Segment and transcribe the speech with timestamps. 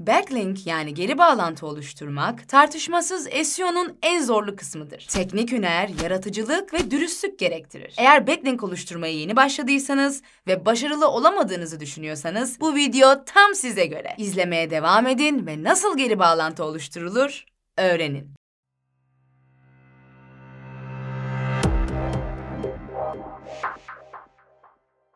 [0.00, 5.06] Backlink yani geri bağlantı oluşturmak tartışmasız SEO'nun en zorlu kısmıdır.
[5.10, 7.94] Teknik hüner, yaratıcılık ve dürüstlük gerektirir.
[7.98, 14.14] Eğer backlink oluşturmaya yeni başladıysanız ve başarılı olamadığınızı düşünüyorsanız bu video tam size göre.
[14.18, 17.44] İzlemeye devam edin ve nasıl geri bağlantı oluşturulur
[17.78, 18.34] öğrenin.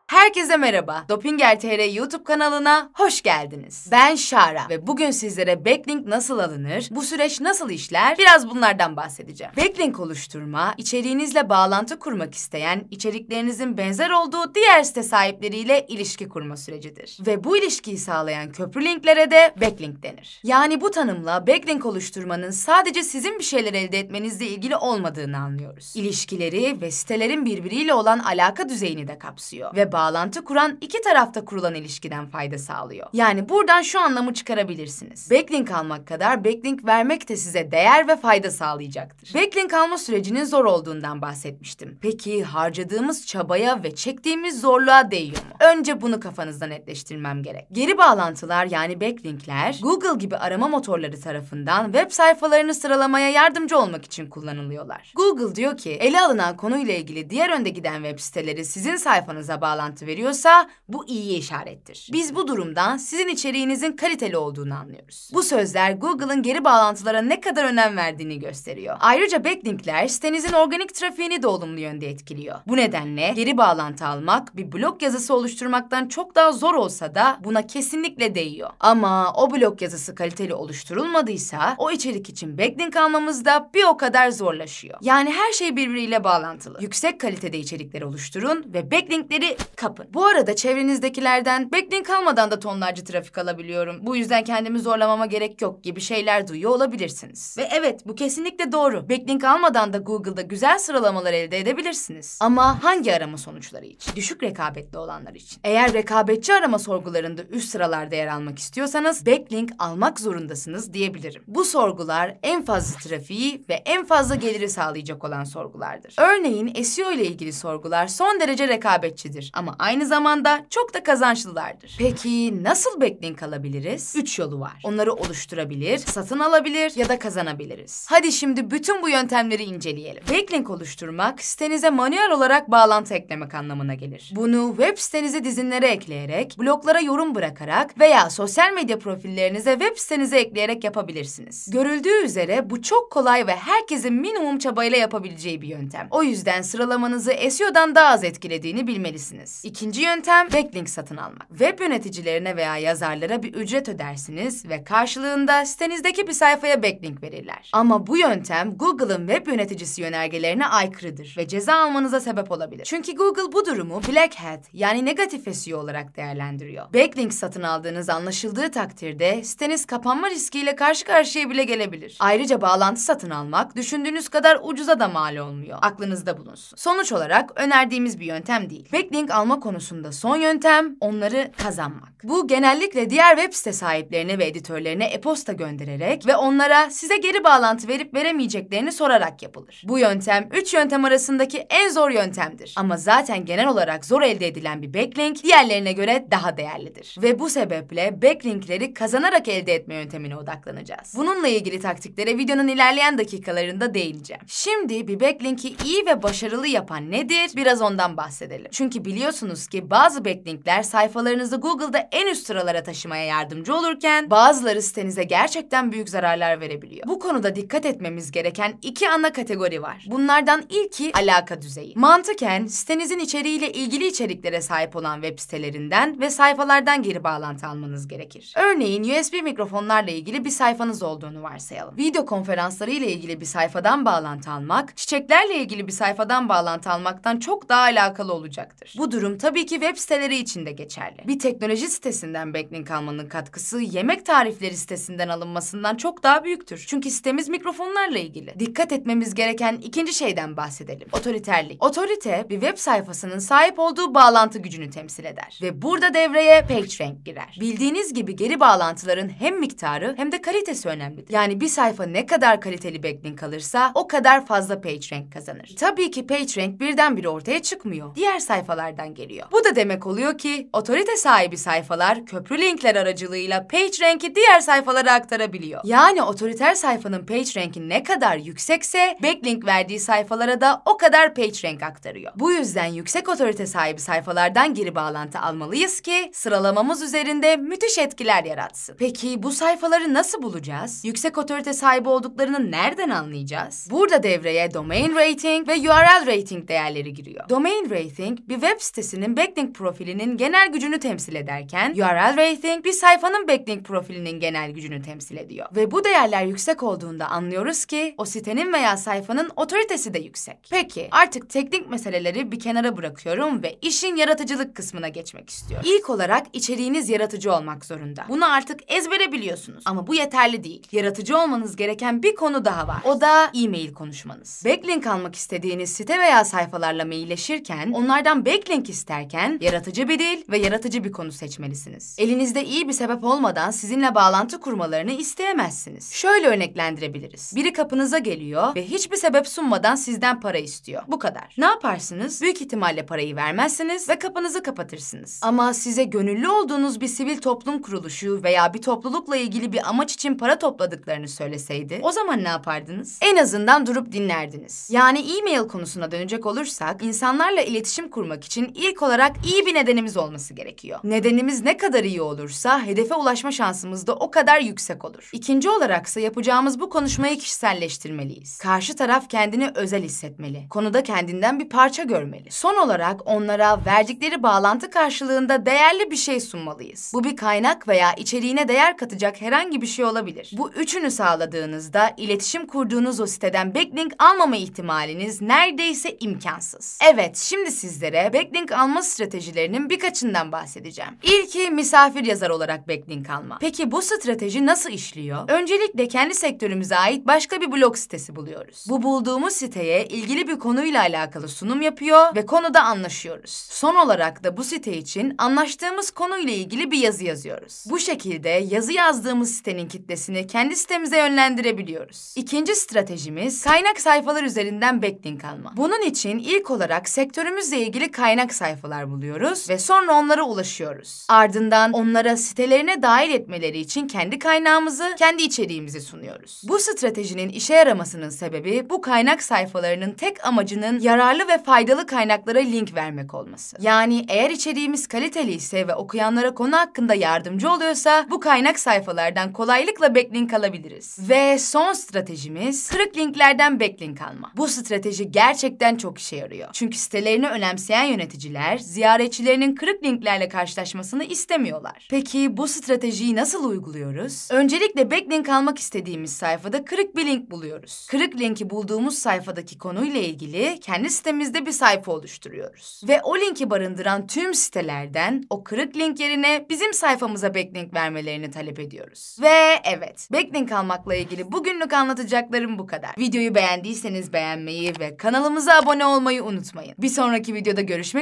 [0.09, 1.05] Herkese merhaba.
[1.09, 3.87] Dopinger TR YouTube kanalına hoş geldiniz.
[3.91, 9.53] Ben Şara ve bugün sizlere backlink nasıl alınır, bu süreç nasıl işler biraz bunlardan bahsedeceğim.
[9.57, 17.17] Backlink oluşturma, içeriğinizle bağlantı kurmak isteyen, içeriklerinizin benzer olduğu diğer site sahipleriyle ilişki kurma sürecidir.
[17.27, 20.41] Ve bu ilişkiyi sağlayan köprü linklere de backlink denir.
[20.43, 25.93] Yani bu tanımla backlink oluşturmanın sadece sizin bir şeyler elde etmenizle ilgili olmadığını anlıyoruz.
[25.95, 31.75] İlişkileri ve sitelerin birbiriyle olan alaka düzeyini de kapsıyor ve bağlantı kuran iki tarafta kurulan
[31.75, 33.07] ilişkiden fayda sağlıyor.
[33.13, 35.31] Yani buradan şu anlamı çıkarabilirsiniz.
[35.31, 39.33] Backlink almak kadar backlink vermek de size değer ve fayda sağlayacaktır.
[39.33, 41.97] Backlink alma sürecinin zor olduğundan bahsetmiştim.
[42.01, 45.53] Peki harcadığımız çabaya ve çektiğimiz zorluğa değiyor mu?
[45.59, 47.67] Önce bunu kafanızda netleştirmem gerek.
[47.71, 54.29] Geri bağlantılar yani backlinkler Google gibi arama motorları tarafından web sayfalarını sıralamaya yardımcı olmak için
[54.29, 55.13] kullanılıyorlar.
[55.15, 60.07] Google diyor ki ele alınan konuyla ilgili diğer önde giden web siteleri sizin sayfanıza bağlantı
[60.07, 62.09] veriyorsa bu iyi işarettir.
[62.13, 65.29] Biz bu durumdan sizin içeriğinizin kaliteli olduğunu anlıyoruz.
[65.33, 68.97] Bu sözler Google'ın geri bağlantılara ne kadar önem verdiğini gösteriyor.
[68.99, 72.59] Ayrıca backlinkler sitenizin organik trafiğini de olumlu yönde etkiliyor.
[72.67, 77.67] Bu nedenle geri bağlantı almak bir blog yazısı oluşturmaktan çok daha zor olsa da buna
[77.67, 78.69] kesinlikle değiyor.
[78.79, 84.31] Ama o blog yazısı kaliteli oluşturulmadıysa o içerik için backlink almamız da bir o kadar
[84.31, 84.97] zorlaşıyor.
[85.01, 86.77] Yani her şey birbiriyle bağlantılı.
[86.81, 90.07] Yüksek kalitede içerikler oluşturun ve backlinkleri kapın.
[90.13, 93.97] Bu arada çevrenizdekilerden backlink almadan da tonlarca trafik alabiliyorum.
[94.01, 97.55] Bu yüzden kendimi zorlamama gerek yok gibi şeyler duyuyor olabilirsiniz.
[97.57, 99.09] Ve evet bu kesinlikle doğru.
[99.09, 102.39] Backlink almadan da Google'da güzel sıralamalar elde edebilirsiniz.
[102.41, 104.15] Ama hangi arama sonuçları için?
[104.15, 105.59] Düşük rekabetli olanlar için.
[105.63, 111.43] Eğer rekabetçi arama sorgularında üst sıralarda yer almak istiyorsanız backlink almak zorundasınız diyebilirim.
[111.47, 116.15] Bu sorgular en fazla trafiği ve en fazla geliri sağlayacak olan sorgulardır.
[116.17, 121.95] Örneğin SEO ile ilgili sorgular son derece rekabetçidir ama aynı zamanda çok da kazançlılardır.
[121.97, 124.13] Peki nasıl backlink alabiliriz?
[124.17, 124.81] Üç yolu var.
[124.83, 128.05] Onları oluşturabilir, satın alabilir ya da kazanabiliriz.
[128.09, 130.23] Hadi şimdi bütün bu yöntemleri inceleyelim.
[130.31, 134.31] Backlink oluşturmak sitenize manuel olarak bağlantı eklemek anlamına gelir.
[134.35, 140.83] Bunu web sitenize dizinlere ekleyerek, bloglara yorum bırakarak veya sosyal medya profillerinize web sitenize ekleyerek
[140.83, 141.69] yapabilirsiniz.
[141.71, 146.07] Görüldüğü üzere bu çok kolay ve herkesin minimum çabayla yapabileceği bir yöntem.
[146.11, 149.58] O yüzden sıralamanızı SEO'dan daha az etkilediğini bilmelisiniz.
[149.63, 151.47] İkinci yöntem backlink satın almak.
[151.49, 157.69] Web yöneticilerine veya yazarlara bir ücret ödersiniz ve karşılığında sitenizdeki bir sayfaya backlink verirler.
[157.73, 162.85] Ama bu yöntem Google'ın web yöneticisi yönergelerine aykırıdır ve ceza almanıza sebep olabilir.
[162.85, 166.93] Çünkü Google bu durumu black hat yani negatif SEO olarak değerlendiriyor.
[166.93, 172.17] Backlink satın aldığınız anlaşıldığı takdirde siteniz kapanma riskiyle karşı karşıya bile gelebilir.
[172.19, 175.79] Ayrıca bağlantı satın almak düşündüğünüz kadar ucuza da mal olmuyor.
[175.81, 176.77] Aklınızda bulunsun.
[176.77, 178.89] Sonuç olarak önerdiğimiz bir yöntem değil.
[178.93, 182.09] Backlink alma konusunda son yöntem onları kazanmak.
[182.23, 187.87] Bu genellikle diğer web site sahiplerine ve editörlerine e-posta göndererek ve onlara size geri bağlantı
[187.87, 189.83] verip veremeyeceklerini sorarak yapılır.
[189.85, 192.73] Bu yöntem üç yöntem arasındaki en zor yöntemdir.
[192.77, 197.15] Ama zaten genel olarak zor elde edilen bir backlink diğerlerine göre daha değerlidir.
[197.21, 201.13] Ve bu sebeple backlinkleri kazanarak elde etme yöntemine odaklanacağız.
[201.17, 204.43] Bununla ilgili taktiklere videonun ilerleyen dakikalarında değineceğim.
[204.47, 207.51] Şimdi bir backlink'i iyi ve başarılı yapan nedir?
[207.55, 208.67] Biraz ondan bahsedelim.
[208.71, 209.28] Çünkü biliyorsunuz
[209.69, 216.09] ki bazı backlinkler sayfalarınızı Google'da en üst sıralara taşımaya yardımcı olurken bazıları sitenize gerçekten büyük
[216.09, 217.07] zararlar verebiliyor.
[217.07, 220.05] Bu konuda dikkat etmemiz gereken iki ana kategori var.
[220.07, 221.93] Bunlardan ilki alaka düzeyi.
[221.95, 228.53] Mantıken sitenizin içeriğiyle ilgili içeriklere sahip olan web sitelerinden ve sayfalardan geri bağlantı almanız gerekir.
[228.57, 231.97] Örneğin USB mikrofonlarla ilgili bir sayfanız olduğunu varsayalım.
[231.97, 237.69] Video konferansları ile ilgili bir sayfadan bağlantı almak, çiçeklerle ilgili bir sayfadan bağlantı almaktan çok
[237.69, 238.93] daha alakalı olacaktır.
[238.97, 241.27] Bu durum tabii ki web siteleri için de geçerli.
[241.27, 246.85] Bir teknoloji sitesinden backlink almanın katkısı yemek tarifleri sitesinden alınmasından çok daha büyüktür.
[246.87, 248.59] Çünkü sitemiz mikrofonlarla ilgili.
[248.59, 251.07] Dikkat etmemiz gereken ikinci şeyden bahsedelim.
[251.11, 251.83] Otoriterlik.
[251.83, 255.59] Otorite bir web sayfasının sahip olduğu bağlantı gücünü temsil eder.
[255.61, 257.57] Ve burada devreye PageRank girer.
[257.59, 261.33] Bildiğiniz gibi geri bağlantıların hem miktarı hem de kalitesi önemlidir.
[261.33, 265.75] Yani bir sayfa ne kadar kaliteli backlink alırsa o kadar fazla PageRank kazanır.
[265.79, 268.15] Tabii ki PageRank birdenbire ortaya çıkmıyor.
[268.15, 269.47] Diğer sayfalardan geliyor.
[269.51, 275.81] Bu da demek oluyor ki otorite sahibi sayfalar köprü linkler aracılığıyla PageRank'i diğer sayfalara aktarabiliyor.
[275.83, 282.31] Yani otoriter sayfanın PageRank'i ne kadar yüksekse backlink verdiği sayfalara da o kadar PageRank aktarıyor.
[282.35, 288.95] Bu yüzden yüksek otorite sahibi sayfalardan geri bağlantı almalıyız ki sıralamamız üzerinde müthiş etkiler yaratsın.
[288.99, 291.05] Peki bu sayfaları nasıl bulacağız?
[291.05, 293.87] Yüksek otorite sahibi olduklarını nereden anlayacağız?
[293.91, 297.49] Burada devreye domain rating ve URL rating değerleri giriyor.
[297.49, 303.47] Domain rating bir web sitesinin backlink profilinin genel gücünü temsil ederken URL rating bir sayfanın
[303.47, 305.67] backlink profilinin genel gücünü temsil ediyor.
[305.75, 310.57] Ve bu değerler yüksek olduğunda anlıyoruz ki o sitenin veya sayfanın otoritesi de yüksek.
[310.69, 315.89] Peki artık teknik meseleleri bir kenara bırakıyorum ve işin yaratıcılık kısmına geçmek istiyorum.
[315.89, 318.25] İlk olarak içeriğiniz yaratıcı olmak zorunda.
[318.29, 320.87] Bunu artık ezbere biliyorsunuz ama bu yeterli değil.
[320.91, 323.01] Yaratıcı olmanız gereken bir konu daha var.
[323.05, 324.63] O da e-mail konuşmanız.
[324.65, 331.03] Backlink almak istediğiniz site veya sayfalarla mailleşirken, onlardan backlink isterken yaratıcı bir dil ve yaratıcı
[331.03, 332.15] bir konu seçmelisiniz.
[332.19, 336.11] Elinizde iyi bir sebep olmadan sizinle bağlantı kurmalarını isteyemezsiniz.
[336.11, 337.53] Şöyle örneklendirebiliriz.
[337.55, 341.03] Biri kapınıza geliyor ve hiçbir sebep sunmadan sizden para istiyor.
[341.07, 341.55] Bu kadar.
[341.57, 342.41] Ne yaparsınız?
[342.41, 345.39] Büyük ihtimalle parayı vermezsiniz ve kapınızı kapatırsınız.
[345.43, 350.37] Ama size gönüllü olduğunuz bir sivil toplum kuruluşu veya bir toplulukla ilgili bir amaç için
[350.37, 353.19] para topladıklarını söyleseydi, o zaman ne yapardınız?
[353.21, 354.89] En azından durup dinlerdiniz.
[354.91, 360.53] Yani e-mail konusuna dönecek olursak, insanlarla iletişim kurmak için ilk olarak iyi bir nedenimiz olması
[360.53, 360.99] gerekiyor.
[361.03, 365.29] Nedenimiz ne kadar iyi olursa hedefe ulaşma şansımız da o kadar yüksek olur.
[365.33, 368.57] İkinci olaraksa yapacağımız bu konuşmayı kişiselleştirmeliyiz.
[368.57, 370.69] Karşı taraf kendini özel hissetmeli.
[370.69, 372.51] Konuda kendinden bir parça görmeli.
[372.51, 377.11] Son olarak onlara verdikleri bağlantı karşılığında değerli bir şey sunmalıyız.
[377.13, 380.51] Bu bir kaynak veya içeriğine değer katacak herhangi bir şey olabilir.
[380.57, 386.99] Bu üçünü sağladığınızda iletişim kurduğunuz o siteden backlink almama ihtimaliniz neredeyse imkansız.
[387.13, 391.11] Evet, şimdi sizlere backlink alma stratejilerinin birkaçından bahsedeceğim.
[391.23, 393.57] İlki misafir yazar olarak backlink alma.
[393.61, 395.49] Peki bu strateji nasıl işliyor?
[395.49, 398.85] Öncelikle kendi sektörümüze ait başka bir blog sitesi buluyoruz.
[398.89, 403.51] Bu bulduğumuz siteye ilgili bir konuyla alakalı sunum yapıyor ve konuda anlaşıyoruz.
[403.51, 407.83] Son olarak da bu site için anlaştığımız konuyla ilgili bir yazı yazıyoruz.
[407.89, 412.33] Bu şekilde yazı yazdığımız sitenin kitlesini kendi sitemize yönlendirebiliyoruz.
[412.35, 415.73] İkinci stratejimiz kaynak sayfalar üzerinden backlink alma.
[415.77, 421.25] Bunun için ilk olarak sektörümüzle ilgili kaynak sayfalar buluyoruz ve sonra onlara ulaşıyoruz.
[421.29, 426.61] Ardından onlara sitelerine dahil etmeleri için kendi kaynağımızı, kendi içeriğimizi sunuyoruz.
[426.63, 432.95] Bu stratejinin işe yaramasının sebebi bu kaynak sayfalarının tek amacının yararlı ve faydalı kaynaklara link
[432.95, 433.77] vermek olması.
[433.81, 440.15] Yani eğer içeriğimiz kaliteli ise ve okuyanlara konu hakkında yardımcı oluyorsa bu kaynak sayfalardan kolaylıkla
[440.15, 441.17] backlink alabiliriz.
[441.29, 444.51] Ve son stratejimiz kırık linklerden backlink alma.
[444.57, 446.69] Bu strateji gerçekten çok işe yarıyor.
[446.73, 448.05] Çünkü sitelerini önemseyen
[448.39, 452.07] yöneticiler ziyaretçilerinin kırık linklerle karşılaşmasını istemiyorlar.
[452.09, 454.47] Peki bu stratejiyi nasıl uyguluyoruz?
[454.51, 458.07] Öncelikle backlink almak istediğimiz sayfada kırık bir link buluyoruz.
[458.09, 463.01] Kırık linki bulduğumuz sayfadaki konuyla ilgili kendi sitemizde bir sayfa oluşturuyoruz.
[463.07, 468.79] Ve o linki barındıran tüm sitelerden o kırık link yerine bizim sayfamıza backlink vermelerini talep
[468.79, 469.37] ediyoruz.
[469.41, 473.11] Ve evet, backlink almakla ilgili bugünlük anlatacaklarım bu kadar.
[473.17, 476.95] Videoyu beğendiyseniz beğenmeyi ve kanalımıza abone olmayı unutmayın.
[476.97, 477.81] Bir sonraki videoda